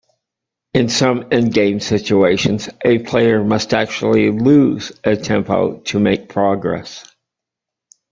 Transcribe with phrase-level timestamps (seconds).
[0.73, 7.05] In some endgame situations, a player must actually "lose" a tempo to make progress.